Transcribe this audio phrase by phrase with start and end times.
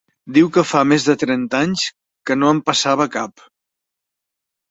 [0.35, 1.83] Diu que fa més de trenta anys
[2.29, 3.47] que no en passava cap!